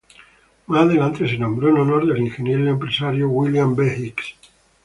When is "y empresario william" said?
2.65-3.75